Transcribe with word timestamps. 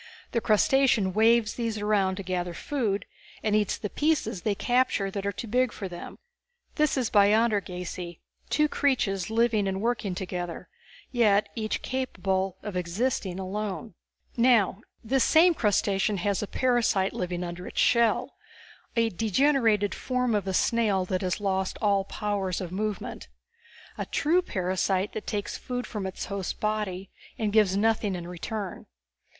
The 0.31 0.41
crustacean 0.41 1.13
waves 1.13 1.53
these 1.53 1.77
around 1.77 2.15
to 2.15 2.23
gather 2.23 2.55
food, 2.55 3.05
and 3.43 3.55
eats 3.55 3.77
the 3.77 3.87
pieces 3.87 4.41
they 4.41 4.55
capture 4.55 5.11
that 5.11 5.27
are 5.27 5.31
too 5.31 5.45
big 5.47 5.71
for 5.71 5.87
them. 5.87 6.17
This 6.73 6.97
is 6.97 7.11
biontergasy, 7.11 8.17
two 8.49 8.67
creatures 8.67 9.29
living 9.29 9.67
and 9.67 9.79
working 9.79 10.15
together, 10.15 10.69
yet 11.11 11.49
each 11.53 11.83
capable 11.83 12.57
of 12.63 12.75
existing 12.75 13.37
alone. 13.37 13.93
"Now, 14.35 14.81
this 15.03 15.23
same 15.23 15.53
crustacean 15.53 16.17
has 16.17 16.41
a 16.41 16.47
parasite 16.47 17.13
living 17.13 17.43
under 17.43 17.67
its 17.67 17.79
shell, 17.79 18.33
a 18.95 19.09
degenerated 19.09 19.93
form 19.93 20.33
of 20.33 20.47
a 20.47 20.53
snail 20.55 21.05
that 21.05 21.21
has 21.21 21.39
lost 21.39 21.77
all 21.79 22.05
powers 22.05 22.59
of 22.59 22.71
movement. 22.71 23.27
A 23.99 24.07
true 24.07 24.41
parasite 24.41 25.13
that 25.13 25.27
takes 25.27 25.59
food 25.59 25.85
from 25.85 26.07
its 26.07 26.25
host's 26.25 26.53
body 26.53 27.11
and 27.37 27.53
gives 27.53 27.77
nothing 27.77 28.15
in 28.15 28.27
return. 28.27 28.87